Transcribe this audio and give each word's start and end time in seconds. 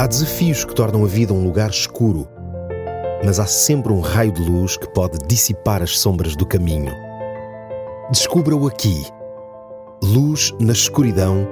Há 0.00 0.06
desafios 0.06 0.64
que 0.64 0.74
tornam 0.74 1.04
a 1.04 1.06
vida 1.06 1.34
um 1.34 1.44
lugar 1.44 1.68
escuro, 1.68 2.26
mas 3.22 3.38
há 3.38 3.44
sempre 3.44 3.92
um 3.92 4.00
raio 4.00 4.32
de 4.32 4.40
luz 4.40 4.78
que 4.78 4.88
pode 4.88 5.18
dissipar 5.28 5.82
as 5.82 5.98
sombras 5.98 6.34
do 6.34 6.46
caminho. 6.46 6.90
Descubra-o 8.10 8.66
aqui. 8.66 8.94
Luz 10.02 10.54
na 10.58 10.72
escuridão 10.72 11.46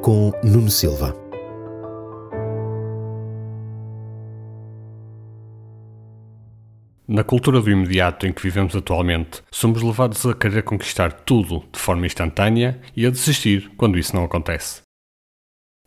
com 0.00 0.30
Nuno 0.44 0.70
Silva. 0.70 1.12
Na 7.08 7.24
cultura 7.24 7.60
do 7.60 7.68
imediato 7.68 8.28
em 8.28 8.32
que 8.32 8.44
vivemos 8.44 8.76
atualmente, 8.76 9.42
somos 9.50 9.82
levados 9.82 10.24
a 10.24 10.34
querer 10.34 10.62
conquistar 10.62 11.12
tudo 11.12 11.64
de 11.72 11.80
forma 11.80 12.06
instantânea 12.06 12.80
e 12.96 13.04
a 13.04 13.10
desistir 13.10 13.72
quando 13.76 13.98
isso 13.98 14.14
não 14.14 14.22
acontece. 14.22 14.87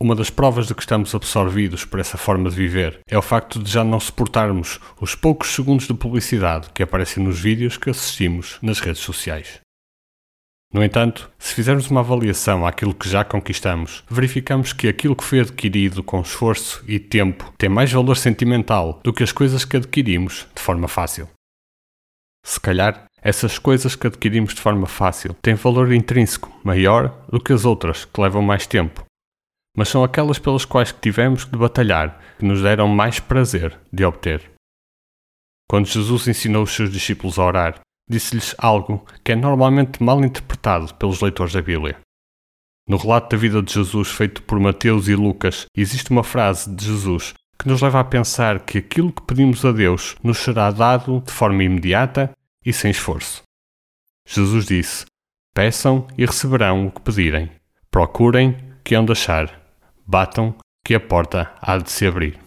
Uma 0.02 0.16
das 0.16 0.32
provas 0.32 0.66
de 0.66 0.74
que 0.74 0.82
estamos 0.82 1.14
absorvidos 1.14 1.86
por 1.86 2.00
essa 2.00 2.18
forma 2.18 2.50
de 2.50 2.56
viver 2.56 3.02
é 3.08 3.16
o 3.16 3.22
facto 3.22 3.62
de 3.62 3.70
já 3.70 3.84
não 3.84 4.00
suportarmos 4.00 4.80
os 5.00 5.14
poucos 5.14 5.54
segundos 5.54 5.86
de 5.86 5.94
publicidade 5.94 6.72
que 6.74 6.82
aparecem 6.82 7.24
nos 7.24 7.40
vídeos 7.40 7.78
que 7.78 7.88
assistimos 7.88 8.58
nas 8.64 8.80
redes 8.80 9.02
sociais. 9.02 9.60
No 10.74 10.84
entanto, 10.84 11.30
se 11.38 11.54
fizermos 11.54 11.88
uma 11.92 12.00
avaliação 12.00 12.66
àquilo 12.66 12.96
que 12.96 13.08
já 13.08 13.24
conquistamos, 13.24 14.04
verificamos 14.10 14.74
que 14.74 14.88
aquilo 14.88 15.16
que 15.16 15.24
foi 15.24 15.42
adquirido 15.42 16.02
com 16.02 16.20
esforço 16.20 16.84
e 16.88 16.98
tempo 16.98 17.54
tem 17.56 17.70
mais 17.70 17.92
valor 17.92 18.18
sentimental 18.18 19.00
do 19.04 19.14
que 19.14 19.22
as 19.22 19.32
coisas 19.32 19.64
que 19.64 19.78
adquirimos 19.78 20.48
de 20.56 20.64
forma 20.64 20.88
fácil. 20.88 21.30
Se 22.44 22.60
calhar, 22.60 23.06
essas 23.22 23.60
coisas 23.60 23.96
que 23.96 24.08
adquirimos 24.08 24.56
de 24.56 24.62
forma 24.62 24.88
fácil 24.88 25.36
têm 25.44 25.54
valor 25.54 25.94
intrínseco 25.94 26.52
maior 26.64 27.24
do 27.32 27.40
que 27.40 27.54
as 27.54 27.66
outras 27.66 28.04
que 28.04 28.20
levam 28.20 28.42
mais 28.42 28.66
tempo, 28.66 29.06
mas 29.82 29.90
são 29.90 30.04
aquelas 30.04 30.38
pelas 30.38 30.64
quais 30.64 30.94
tivemos 31.02 31.44
de 31.44 31.58
batalhar 31.58 32.22
que 32.38 32.46
nos 32.46 32.62
deram 32.62 32.88
mais 32.88 33.20
prazer 33.20 33.80
de 33.92 34.06
obter. 34.06 34.52
Quando 35.68 35.88
Jesus 35.88 36.28
ensinou 36.28 36.62
os 36.62 36.72
seus 36.72 36.92
discípulos 36.92 37.40
a 37.40 37.46
orar, 37.46 37.80
disse-lhes 38.08 38.54
algo 38.60 39.04
que 39.24 39.32
é 39.32 39.36
normalmente 39.36 40.04
mal 40.04 40.24
interpretado 40.24 40.94
pelos 40.94 41.20
leitores 41.20 41.54
da 41.54 41.64
Bíblia. 41.64 41.98
No 42.88 42.96
relato 42.96 43.32
da 43.32 43.42
vida 43.42 43.60
de 43.60 43.74
Jesus 43.74 44.10
feito 44.10 44.44
por 44.44 44.60
Mateus 44.60 45.08
e 45.08 45.16
Lucas, 45.16 45.66
existe 45.76 46.12
uma 46.12 46.24
frase 46.24 46.70
de 46.70 46.86
Jesus 46.86 47.34
que 47.58 47.68
nos 47.68 47.82
leva 47.82 48.02
a 48.02 48.04
pensar 48.04 48.60
que 48.60 48.78
aquilo 48.78 49.12
que 49.12 49.24
pedimos 49.24 49.66
a 49.66 49.72
Deus 49.72 50.16
nos 50.22 50.38
será 50.38 50.70
dado 50.70 51.22
de 51.22 51.32
forma 51.34 51.64
imediata 51.64 52.30
e 52.64 52.72
sem 52.72 52.92
esforço. 52.92 53.42
Jesus 54.28 54.68
disse: 54.68 55.08
Peçam 55.56 56.06
e 56.16 56.24
receberão 56.24 56.86
o 56.86 56.92
que 56.92 57.02
pedirem. 57.02 57.50
Procurem 57.90 58.56
que 58.84 58.94
hão 58.94 59.04
de 59.04 59.14
achar 59.14 59.61
batam, 60.12 60.54
que 60.86 60.94
a 60.94 61.00
porta 61.00 61.54
há 61.62 61.78
de 61.78 61.90
se 61.90 62.06
abrir. 62.06 62.38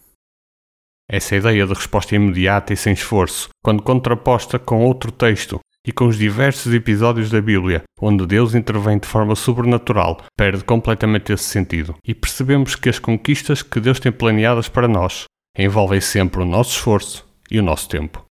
Essa 1.08 1.36
ideia 1.36 1.66
de 1.66 1.72
resposta 1.72 2.14
imediata 2.14 2.74
e 2.74 2.76
sem 2.76 2.92
esforço, 2.92 3.48
quando 3.64 3.82
contraposta 3.82 4.58
com 4.58 4.84
outro 4.84 5.10
texto 5.10 5.58
e 5.86 5.90
com 5.90 6.06
os 6.06 6.18
diversos 6.18 6.74
episódios 6.74 7.30
da 7.30 7.40
Bíblia 7.40 7.82
onde 7.98 8.26
Deus 8.26 8.54
intervém 8.54 8.98
de 8.98 9.08
forma 9.08 9.34
sobrenatural, 9.34 10.22
perde 10.36 10.62
completamente 10.62 11.32
esse 11.32 11.44
sentido 11.44 11.94
e 12.06 12.14
percebemos 12.14 12.76
que 12.76 12.90
as 12.90 12.98
conquistas 12.98 13.62
que 13.62 13.80
Deus 13.80 13.98
tem 13.98 14.12
planeadas 14.12 14.68
para 14.68 14.86
nós 14.86 15.24
envolvem 15.56 16.02
sempre 16.02 16.42
o 16.42 16.46
nosso 16.46 16.72
esforço 16.72 17.26
e 17.50 17.58
o 17.58 17.62
nosso 17.62 17.88
tempo. 17.88 18.26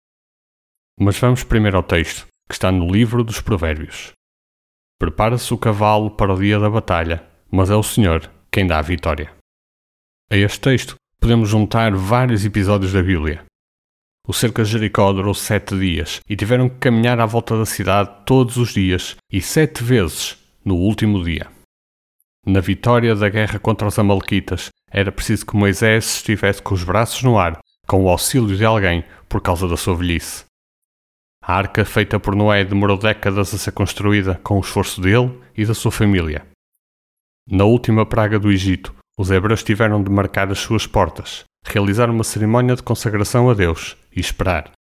Mas 0.99 1.17
vamos 1.17 1.43
primeiro 1.43 1.77
ao 1.77 1.83
texto, 1.83 2.27
que 2.47 2.53
está 2.53 2.71
no 2.71 2.87
livro 2.87 3.23
dos 3.23 3.41
Provérbios. 3.41 4.11
Prepara-se 4.99 5.51
o 5.51 5.57
cavalo 5.57 6.11
para 6.11 6.33
o 6.33 6.39
dia 6.39 6.59
da 6.59 6.69
batalha, 6.69 7.23
mas 7.51 7.71
é 7.71 7.75
o 7.75 7.81
Senhor 7.81 8.29
quem 8.53 8.67
dá 8.67 8.77
a 8.77 8.83
vitória. 8.83 9.33
A 10.31 10.37
este 10.37 10.59
texto 10.59 10.95
podemos 11.19 11.49
juntar 11.49 11.91
vários 11.95 12.45
episódios 12.45 12.93
da 12.93 13.01
Bíblia. 13.01 13.43
O 14.27 14.31
cerco 14.31 14.61
de 14.61 14.69
Jericó 14.69 15.11
durou 15.11 15.33
sete 15.33 15.75
dias 15.75 16.19
e 16.29 16.35
tiveram 16.35 16.69
que 16.69 16.77
caminhar 16.77 17.19
à 17.19 17.25
volta 17.25 17.57
da 17.57 17.65
cidade 17.65 18.11
todos 18.27 18.57
os 18.57 18.71
dias 18.71 19.15
e 19.31 19.41
sete 19.41 19.83
vezes 19.83 20.37
no 20.63 20.75
último 20.75 21.23
dia. 21.23 21.47
Na 22.45 22.59
vitória 22.59 23.15
da 23.15 23.27
guerra 23.27 23.57
contra 23.57 23.87
os 23.87 23.97
Amalequitas, 23.97 24.69
era 24.87 25.11
preciso 25.11 25.47
que 25.47 25.55
Moisés 25.55 26.17
estivesse 26.17 26.61
com 26.61 26.75
os 26.75 26.83
braços 26.83 27.23
no 27.23 27.39
ar, 27.39 27.57
com 27.87 28.03
o 28.03 28.09
auxílio 28.09 28.55
de 28.55 28.63
alguém 28.63 29.03
por 29.27 29.41
causa 29.41 29.67
da 29.67 29.75
sua 29.75 29.95
velhice. 29.95 30.45
A 31.41 31.55
arca 31.55 31.83
feita 31.83 32.19
por 32.19 32.35
Noé 32.35 32.63
demorou 32.63 32.97
décadas 32.97 33.51
a 33.51 33.57
ser 33.57 33.71
construída 33.71 34.39
com 34.43 34.57
o 34.57 34.61
esforço 34.61 35.01
dele 35.01 35.41
e 35.57 35.65
da 35.65 35.73
sua 35.73 35.91
família. 35.91 36.52
Na 37.49 37.65
última 37.65 38.05
praga 38.05 38.39
do 38.39 38.49
Egito, 38.49 38.95
os 39.17 39.29
hebreus 39.29 39.63
tiveram 39.63 40.01
de 40.01 40.09
marcar 40.09 40.49
as 40.49 40.59
suas 40.59 40.87
portas, 40.87 41.43
realizar 41.65 42.09
uma 42.09 42.23
cerimónia 42.23 42.75
de 42.75 42.81
consagração 42.81 43.49
a 43.49 43.53
Deus 43.53 43.97
e 44.15 44.21
esperar. 44.21 44.71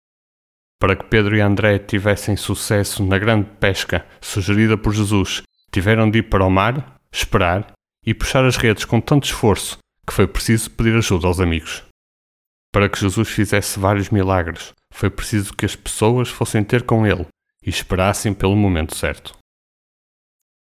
Para 0.79 0.95
que 0.95 1.05
Pedro 1.05 1.35
e 1.35 1.41
André 1.41 1.77
tivessem 1.79 2.37
sucesso 2.37 3.05
na 3.05 3.19
grande 3.19 3.49
pesca 3.59 4.05
sugerida 4.21 4.77
por 4.77 4.93
Jesus, 4.93 5.43
tiveram 5.71 6.09
de 6.09 6.19
ir 6.19 6.23
para 6.23 6.45
o 6.45 6.49
mar, 6.49 6.95
esperar 7.11 7.73
e 8.05 8.13
puxar 8.13 8.45
as 8.45 8.55
redes 8.55 8.85
com 8.85 9.01
tanto 9.01 9.25
esforço 9.25 9.77
que 10.07 10.13
foi 10.13 10.27
preciso 10.27 10.71
pedir 10.71 10.95
ajuda 10.95 11.27
aos 11.27 11.39
amigos. 11.39 11.83
Para 12.71 12.89
que 12.89 12.99
Jesus 12.99 13.29
fizesse 13.29 13.77
vários 13.77 14.09
milagres, 14.09 14.73
foi 14.93 15.09
preciso 15.09 15.53
que 15.53 15.65
as 15.65 15.75
pessoas 15.75 16.29
fossem 16.29 16.63
ter 16.63 16.83
com 16.83 17.05
ele 17.05 17.27
e 17.65 17.69
esperassem 17.69 18.33
pelo 18.33 18.55
momento 18.55 18.95
certo. 18.95 19.37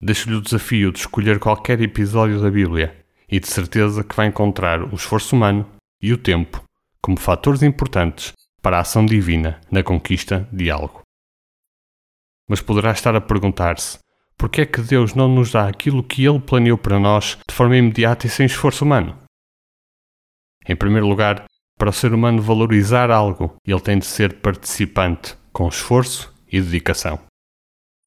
Deixo-lhe 0.06 0.36
o 0.36 0.42
desafio 0.42 0.92
de 0.92 0.98
escolher 0.98 1.38
qualquer 1.38 1.80
episódio 1.80 2.38
da 2.38 2.50
Bíblia 2.50 2.94
e 3.26 3.40
de 3.40 3.48
certeza 3.48 4.04
que 4.04 4.14
vai 4.14 4.26
encontrar 4.26 4.82
o 4.82 4.94
esforço 4.94 5.34
humano 5.34 5.66
e 5.98 6.12
o 6.12 6.18
tempo 6.18 6.62
como 7.00 7.18
fatores 7.18 7.62
importantes 7.62 8.34
para 8.60 8.76
a 8.76 8.80
ação 8.80 9.06
divina 9.06 9.58
na 9.70 9.82
conquista 9.82 10.46
de 10.52 10.70
algo. 10.70 11.00
Mas 12.46 12.60
poderá 12.60 12.90
estar 12.90 13.16
a 13.16 13.20
perguntar-se: 13.20 13.98
por 14.36 14.50
que 14.50 14.60
é 14.60 14.66
que 14.66 14.82
Deus 14.82 15.14
não 15.14 15.26
nos 15.26 15.50
dá 15.50 15.66
aquilo 15.66 16.04
que 16.04 16.26
Ele 16.26 16.38
planeou 16.38 16.76
para 16.76 17.00
nós 17.00 17.38
de 17.48 17.54
forma 17.54 17.74
imediata 17.74 18.26
e 18.26 18.30
sem 18.30 18.44
esforço 18.44 18.84
humano? 18.84 19.18
Em 20.68 20.76
primeiro 20.76 21.08
lugar, 21.08 21.46
para 21.78 21.88
o 21.88 21.94
ser 21.94 22.12
humano 22.12 22.42
valorizar 22.42 23.10
algo, 23.10 23.56
ele 23.66 23.80
tem 23.80 23.98
de 23.98 24.04
ser 24.04 24.34
participante, 24.34 25.34
com 25.50 25.66
esforço 25.66 26.30
e 26.46 26.60
dedicação. 26.60 27.18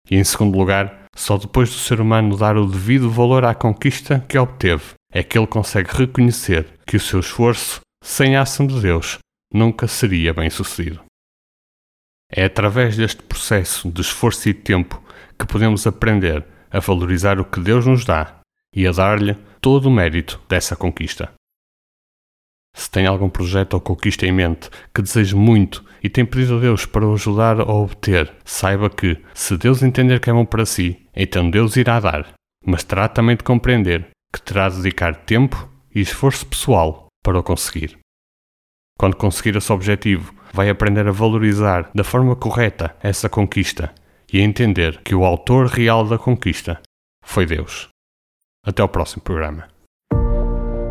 E 0.10 0.16
em 0.16 0.24
segundo 0.24 0.58
lugar, 0.58 1.06
só 1.16 1.38
depois 1.38 1.70
do 1.70 1.76
ser 1.76 2.00
humano 2.00 2.38
dar 2.38 2.58
o 2.58 2.66
devido 2.66 3.10
valor 3.10 3.44
à 3.44 3.54
conquista 3.54 4.24
que 4.28 4.38
obteve 4.38 4.94
é 5.12 5.24
que 5.24 5.38
ele 5.38 5.48
consegue 5.48 5.90
reconhecer 5.92 6.68
que 6.86 6.96
o 6.96 7.00
seu 7.00 7.20
esforço, 7.20 7.82
sem 8.04 8.36
a 8.36 8.42
ação 8.42 8.68
de 8.68 8.80
Deus, 8.80 9.18
nunca 9.54 9.88
seria 9.88 10.34
bem 10.34 10.50
sucedido. 10.50 11.02
É 12.32 12.46
através 12.46 12.98
deste 12.98 13.24
processo 13.24 13.90
de 13.90 14.02
esforço 14.02 14.50
e 14.50 14.54
tempo 14.54 15.02
que 15.40 15.48
podemos 15.48 15.88
aprender 15.88 16.46
a 16.70 16.80
valorizar 16.80 17.40
o 17.40 17.46
que 17.46 17.60
Deus 17.60 17.86
nos 17.86 18.04
dá 18.04 18.40
e 18.76 18.86
a 18.86 18.92
dar-lhe 18.92 19.36
todo 19.62 19.86
o 19.88 19.92
mérito 19.92 20.40
dessa 20.48 20.76
conquista. 20.76 21.32
Se 22.78 22.92
tem 22.92 23.08
algum 23.08 23.28
projeto 23.28 23.74
ou 23.74 23.82
conquista 23.82 24.28
em 24.28 24.32
mente 24.32 24.70
que 24.94 25.02
deseje 25.02 25.36
muito 25.36 25.84
e 26.04 26.08
tem 26.08 26.24
pedido 26.24 26.58
a 26.58 26.60
Deus 26.60 26.86
para 26.86 27.08
o 27.08 27.14
ajudar 27.16 27.60
a 27.60 27.64
obter, 27.64 28.32
saiba 28.46 28.88
que, 28.88 29.18
se 29.34 29.58
Deus 29.58 29.82
entender 29.82 30.20
que 30.20 30.30
é 30.30 30.34
bom 30.34 30.46
para 30.46 30.64
si, 30.64 30.96
então 31.16 31.50
Deus 31.50 31.76
irá 31.76 32.00
dar, 32.00 32.34
mas 32.64 32.84
terá 32.84 33.10
também 33.10 33.36
de 33.36 33.44
compreender 33.44 34.08
que 34.32 34.40
terá 34.40 34.70
de 34.70 34.76
dedicar 34.78 35.16
tempo 35.16 35.68
e 35.94 36.02
esforço 36.02 36.46
pessoal 36.46 37.08
para 37.24 37.40
o 37.40 37.44
conseguir. 37.44 37.98
Quando 38.96 39.16
conseguir 39.16 39.58
esse 39.58 39.74
objetivo, 39.74 40.32
vai 40.54 40.70
aprender 40.70 41.08
a 41.08 41.12
valorizar 41.12 41.90
da 41.96 42.04
forma 42.04 42.36
correta 42.36 42.96
essa 43.02 43.28
conquista 43.28 43.92
e 44.32 44.40
a 44.40 44.44
entender 44.44 45.02
que 45.02 45.16
o 45.16 45.26
autor 45.26 45.66
real 45.66 46.06
da 46.06 46.20
conquista 46.20 46.80
foi 47.26 47.48
Deus. 47.48 47.90
Até 48.64 48.84
ao 48.84 48.90
próximo 48.90 49.24
programa. 49.24 49.77